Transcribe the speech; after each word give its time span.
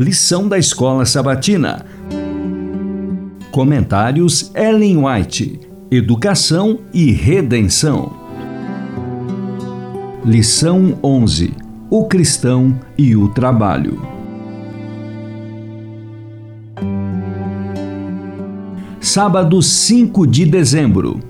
Lição 0.00 0.48
da 0.48 0.56
Escola 0.56 1.04
Sabatina. 1.04 1.84
Comentários 3.50 4.50
Ellen 4.54 5.04
White. 5.04 5.60
Educação 5.90 6.78
e 6.90 7.12
Redenção. 7.12 8.10
Lição 10.24 10.98
11. 11.04 11.52
O 11.90 12.06
cristão 12.06 12.80
e 12.96 13.14
o 13.14 13.28
trabalho. 13.28 14.00
Sábado 19.02 19.60
5 19.60 20.26
de 20.26 20.46
dezembro. 20.46 21.20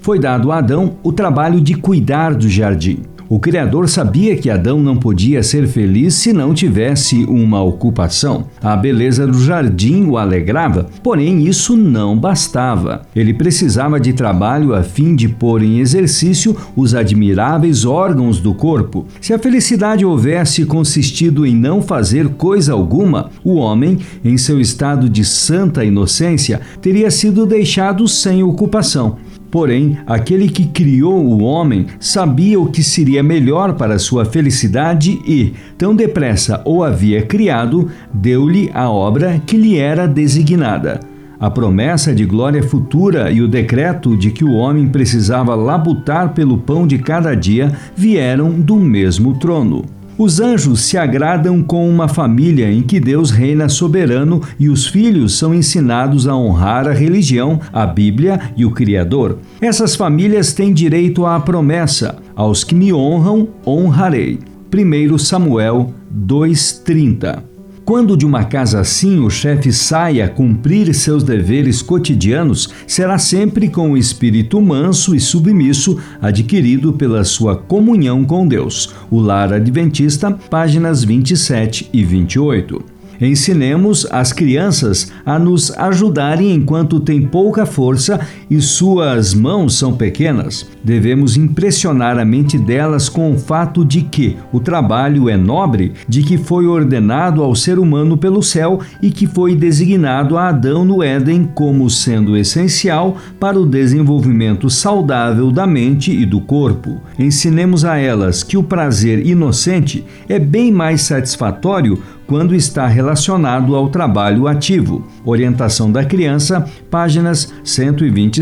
Foi 0.00 0.18
dado 0.18 0.50
a 0.50 0.58
Adão 0.58 0.96
o 1.04 1.12
trabalho 1.12 1.60
de 1.60 1.76
cuidar 1.76 2.34
do 2.34 2.48
jardim. 2.48 3.04
O 3.28 3.40
Criador 3.40 3.88
sabia 3.88 4.36
que 4.36 4.48
Adão 4.48 4.78
não 4.78 4.96
podia 4.96 5.42
ser 5.42 5.66
feliz 5.66 6.14
se 6.14 6.32
não 6.32 6.54
tivesse 6.54 7.24
uma 7.24 7.60
ocupação. 7.60 8.46
A 8.62 8.76
beleza 8.76 9.26
do 9.26 9.40
jardim 9.40 10.04
o 10.04 10.16
alegrava, 10.16 10.86
porém 11.02 11.44
isso 11.44 11.76
não 11.76 12.16
bastava. 12.16 13.02
Ele 13.16 13.34
precisava 13.34 13.98
de 13.98 14.12
trabalho 14.12 14.72
a 14.74 14.84
fim 14.84 15.16
de 15.16 15.28
pôr 15.28 15.60
em 15.64 15.80
exercício 15.80 16.56
os 16.76 16.94
admiráveis 16.94 17.84
órgãos 17.84 18.38
do 18.38 18.54
corpo. 18.54 19.06
Se 19.20 19.34
a 19.34 19.38
felicidade 19.40 20.04
houvesse 20.04 20.64
consistido 20.64 21.44
em 21.44 21.54
não 21.54 21.82
fazer 21.82 22.28
coisa 22.28 22.74
alguma, 22.74 23.30
o 23.42 23.56
homem, 23.56 23.98
em 24.24 24.38
seu 24.38 24.60
estado 24.60 25.08
de 25.08 25.24
santa 25.24 25.84
inocência, 25.84 26.60
teria 26.80 27.10
sido 27.10 27.44
deixado 27.44 28.06
sem 28.06 28.44
ocupação. 28.44 29.16
Porém, 29.56 29.96
aquele 30.06 30.50
que 30.50 30.66
criou 30.66 31.14
o 31.14 31.42
homem 31.42 31.86
sabia 31.98 32.60
o 32.60 32.66
que 32.66 32.82
seria 32.82 33.22
melhor 33.22 33.72
para 33.72 33.98
sua 33.98 34.26
felicidade 34.26 35.18
e, 35.26 35.54
tão 35.78 35.96
depressa 35.96 36.60
o 36.66 36.84
havia 36.84 37.22
criado, 37.22 37.90
deu-lhe 38.12 38.70
a 38.74 38.90
obra 38.90 39.40
que 39.46 39.56
lhe 39.56 39.78
era 39.78 40.06
designada. 40.06 41.00
A 41.40 41.50
promessa 41.50 42.14
de 42.14 42.26
glória 42.26 42.62
futura 42.62 43.30
e 43.30 43.40
o 43.40 43.48
decreto 43.48 44.14
de 44.14 44.30
que 44.30 44.44
o 44.44 44.52
homem 44.52 44.88
precisava 44.88 45.54
labutar 45.54 46.34
pelo 46.34 46.58
pão 46.58 46.86
de 46.86 46.98
cada 46.98 47.34
dia 47.34 47.72
vieram 47.96 48.50
do 48.60 48.76
mesmo 48.76 49.38
trono. 49.38 49.95
Os 50.18 50.40
anjos 50.40 50.80
se 50.80 50.96
agradam 50.96 51.62
com 51.62 51.86
uma 51.86 52.08
família 52.08 52.72
em 52.72 52.80
que 52.80 52.98
Deus 52.98 53.30
reina 53.30 53.68
soberano 53.68 54.40
e 54.58 54.70
os 54.70 54.86
filhos 54.86 55.36
são 55.36 55.54
ensinados 55.54 56.26
a 56.26 56.34
honrar 56.34 56.88
a 56.88 56.92
religião, 56.92 57.60
a 57.70 57.86
Bíblia 57.86 58.40
e 58.56 58.64
o 58.64 58.70
Criador. 58.70 59.38
Essas 59.60 59.94
famílias 59.94 60.54
têm 60.54 60.72
direito 60.72 61.26
à 61.26 61.38
promessa: 61.38 62.16
aos 62.34 62.64
que 62.64 62.74
me 62.74 62.94
honram, 62.94 63.48
honrarei. 63.66 64.38
1 64.72 65.18
Samuel 65.18 65.92
2:30 66.10 67.55
quando 67.86 68.16
de 68.16 68.26
uma 68.26 68.42
casa 68.42 68.80
assim 68.80 69.20
o 69.20 69.30
chefe 69.30 69.72
sai 69.72 70.20
a 70.20 70.28
cumprir 70.28 70.92
seus 70.92 71.22
deveres 71.22 71.80
cotidianos, 71.80 72.68
será 72.84 73.16
sempre 73.16 73.68
com 73.68 73.92
o 73.92 73.96
espírito 73.96 74.60
manso 74.60 75.14
e 75.14 75.20
submisso 75.20 75.96
adquirido 76.20 76.92
pela 76.92 77.22
sua 77.22 77.54
comunhão 77.54 78.24
com 78.24 78.46
Deus. 78.48 78.92
O 79.08 79.20
Lar 79.20 79.52
Adventista, 79.52 80.32
páginas 80.50 81.04
27 81.04 81.88
e 81.92 82.04
28. 82.04 82.96
Ensinemos 83.20 84.06
as 84.10 84.32
crianças 84.32 85.12
a 85.24 85.38
nos 85.38 85.70
ajudarem 85.70 86.52
enquanto 86.52 87.00
têm 87.00 87.22
pouca 87.22 87.64
força 87.64 88.20
e 88.50 88.60
suas 88.60 89.34
mãos 89.34 89.78
são 89.78 89.92
pequenas. 89.92 90.68
Devemos 90.82 91.36
impressionar 91.36 92.18
a 92.18 92.24
mente 92.24 92.58
delas 92.58 93.08
com 93.08 93.32
o 93.32 93.38
fato 93.38 93.84
de 93.84 94.02
que 94.02 94.36
o 94.52 94.60
trabalho 94.60 95.28
é 95.28 95.36
nobre, 95.36 95.92
de 96.08 96.22
que 96.22 96.38
foi 96.38 96.66
ordenado 96.66 97.42
ao 97.42 97.54
ser 97.54 97.78
humano 97.78 98.16
pelo 98.16 98.42
céu 98.42 98.80
e 99.02 99.10
que 99.10 99.26
foi 99.26 99.54
designado 99.54 100.36
a 100.36 100.48
Adão 100.48 100.84
no 100.84 101.02
Éden 101.02 101.48
como 101.54 101.88
sendo 101.90 102.36
essencial 102.36 103.16
para 103.40 103.58
o 103.58 103.66
desenvolvimento 103.66 104.70
saudável 104.70 105.50
da 105.50 105.66
mente 105.66 106.12
e 106.12 106.24
do 106.24 106.40
corpo. 106.40 107.00
Ensinemos 107.18 107.84
a 107.84 107.96
elas 107.96 108.42
que 108.42 108.56
o 108.56 108.62
prazer 108.62 109.26
inocente 109.26 110.04
é 110.28 110.38
bem 110.38 110.70
mais 110.70 111.02
satisfatório 111.02 112.02
quando 112.26 112.54
está 112.54 112.86
relacionado 112.86 113.74
ao 113.74 113.88
trabalho 113.88 114.48
ativo. 114.48 115.06
Orientação 115.24 115.90
da 115.90 116.04
criança, 116.04 116.66
páginas 116.90 117.52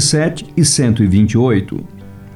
127 0.00 0.46
e 0.56 0.64
128. 0.64 1.84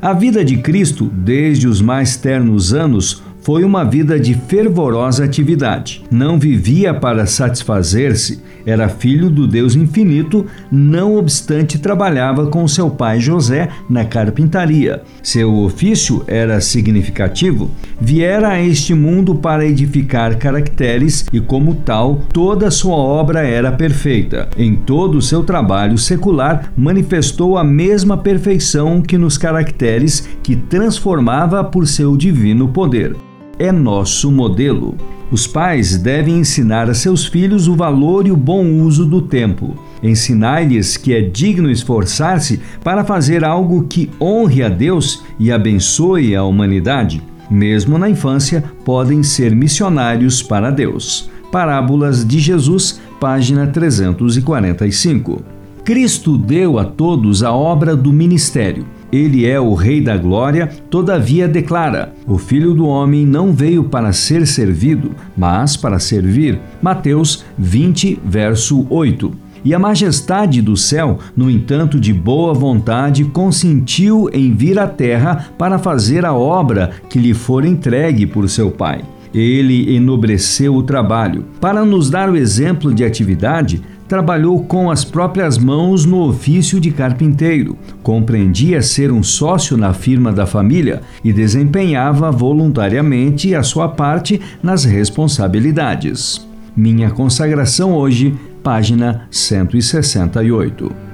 A 0.00 0.12
vida 0.12 0.44
de 0.44 0.58
Cristo, 0.58 1.06
desde 1.06 1.66
os 1.66 1.80
mais 1.80 2.16
ternos 2.16 2.72
anos, 2.72 3.22
foi 3.48 3.64
uma 3.64 3.82
vida 3.82 4.20
de 4.20 4.34
fervorosa 4.34 5.24
atividade. 5.24 6.04
Não 6.10 6.38
vivia 6.38 6.92
para 6.92 7.24
satisfazer-se, 7.24 8.42
era 8.66 8.90
filho 8.90 9.30
do 9.30 9.46
Deus 9.46 9.74
infinito, 9.74 10.44
não 10.70 11.16
obstante 11.16 11.78
trabalhava 11.78 12.48
com 12.48 12.68
seu 12.68 12.90
pai 12.90 13.20
José 13.20 13.70
na 13.88 14.04
carpintaria. 14.04 15.02
Seu 15.22 15.54
ofício 15.60 16.22
era 16.26 16.60
significativo. 16.60 17.70
Viera 17.98 18.48
a 18.48 18.60
este 18.60 18.92
mundo 18.92 19.34
para 19.34 19.64
edificar 19.64 20.36
caracteres 20.36 21.24
e, 21.32 21.40
como 21.40 21.76
tal, 21.76 22.16
toda 22.30 22.70
sua 22.70 22.96
obra 22.96 23.48
era 23.48 23.72
perfeita. 23.72 24.50
Em 24.58 24.76
todo 24.76 25.16
o 25.16 25.22
seu 25.22 25.42
trabalho 25.42 25.96
secular, 25.96 26.70
manifestou 26.76 27.56
a 27.56 27.64
mesma 27.64 28.18
perfeição 28.18 29.00
que 29.00 29.16
nos 29.16 29.38
caracteres 29.38 30.28
que 30.42 30.54
transformava 30.54 31.64
por 31.64 31.86
seu 31.86 32.14
divino 32.14 32.68
poder 32.68 33.16
é 33.58 33.72
nosso 33.72 34.30
modelo. 34.30 34.94
Os 35.30 35.46
pais 35.46 35.98
devem 35.98 36.38
ensinar 36.38 36.88
a 36.88 36.94
seus 36.94 37.26
filhos 37.26 37.68
o 37.68 37.74
valor 37.74 38.26
e 38.26 38.30
o 38.30 38.36
bom 38.36 38.64
uso 38.80 39.04
do 39.04 39.20
tempo. 39.20 39.74
Ensinar-lhes 40.02 40.96
que 40.96 41.12
é 41.12 41.20
digno 41.20 41.70
esforçar-se 41.70 42.60
para 42.82 43.04
fazer 43.04 43.44
algo 43.44 43.84
que 43.84 44.10
honre 44.20 44.62
a 44.62 44.68
Deus 44.68 45.22
e 45.38 45.52
abençoe 45.52 46.34
a 46.34 46.44
humanidade. 46.44 47.22
Mesmo 47.50 47.98
na 47.98 48.08
infância, 48.08 48.64
podem 48.84 49.22
ser 49.22 49.54
missionários 49.54 50.42
para 50.42 50.70
Deus. 50.70 51.30
Parábolas 51.50 52.26
de 52.26 52.38
Jesus, 52.38 53.00
página 53.18 53.66
345. 53.66 55.42
Cristo 55.84 56.36
deu 56.36 56.78
a 56.78 56.84
todos 56.84 57.42
a 57.42 57.52
obra 57.52 57.96
do 57.96 58.12
ministério. 58.12 58.84
Ele 59.10 59.46
é 59.46 59.58
o 59.58 59.74
Rei 59.74 60.00
da 60.00 60.16
Glória, 60.16 60.68
todavia 60.90 61.48
declara: 61.48 62.12
O 62.26 62.36
Filho 62.36 62.74
do 62.74 62.86
Homem 62.86 63.24
não 63.24 63.52
veio 63.52 63.84
para 63.84 64.12
ser 64.12 64.46
servido, 64.46 65.12
mas 65.36 65.76
para 65.76 65.98
servir. 65.98 66.60
Mateus 66.82 67.44
20, 67.56 68.20
verso 68.24 68.86
8. 68.90 69.32
E 69.64 69.74
a 69.74 69.78
majestade 69.78 70.62
do 70.62 70.76
céu, 70.76 71.18
no 71.36 71.50
entanto, 71.50 71.98
de 71.98 72.12
boa 72.12 72.54
vontade, 72.54 73.24
consentiu 73.24 74.30
em 74.32 74.54
vir 74.54 74.78
à 74.78 74.86
terra 74.86 75.48
para 75.58 75.78
fazer 75.78 76.24
a 76.24 76.32
obra 76.32 76.90
que 77.08 77.18
lhe 77.18 77.34
for 77.34 77.64
entregue 77.64 78.26
por 78.26 78.48
seu 78.48 78.70
Pai. 78.70 79.02
Ele 79.34 79.94
enobreceu 79.94 80.74
o 80.74 80.82
trabalho. 80.82 81.44
Para 81.60 81.84
nos 81.84 82.08
dar 82.08 82.30
o 82.30 82.36
exemplo 82.36 82.94
de 82.94 83.04
atividade, 83.04 83.82
trabalhou 84.08 84.64
com 84.64 84.90
as 84.90 85.04
próprias 85.04 85.58
mãos 85.58 86.04
no 86.04 86.26
ofício 86.26 86.80
de 86.80 86.90
carpinteiro, 86.90 87.76
compreendia 88.02 88.80
ser 88.80 89.12
um 89.12 89.22
sócio 89.22 89.76
na 89.76 89.92
firma 89.92 90.32
da 90.32 90.46
família 90.46 91.02
e 91.22 91.32
desempenhava 91.32 92.30
voluntariamente 92.30 93.54
a 93.54 93.62
sua 93.62 93.88
parte 93.88 94.40
nas 94.62 94.84
responsabilidades. 94.84 96.46
Minha 96.74 97.10
consagração 97.10 97.92
hoje, 97.92 98.34
página 98.62 99.26
168. 99.30 101.07